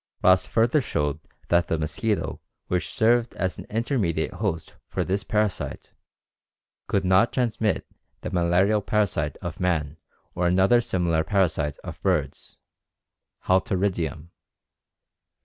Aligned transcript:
Ross 0.23 0.47
further 0.47 0.81
showed 0.81 1.19
that 1.49 1.67
the 1.67 1.77
mosquito 1.77 2.41
which 2.69 2.91
served 2.91 3.35
as 3.35 3.59
an 3.59 3.67
intermediate 3.69 4.33
host 4.33 4.73
for 4.87 5.03
this 5.03 5.23
parasite 5.23 5.93
could 6.87 7.05
not 7.05 7.31
transmit 7.31 7.85
the 8.21 8.31
malarial 8.31 8.81
parasite 8.81 9.37
of 9.43 9.59
man 9.59 9.97
or 10.33 10.47
another 10.47 10.81
similar 10.81 11.23
parasite 11.23 11.77
of 11.83 12.01
birds 12.01 12.57
(halteridium). 13.45 14.31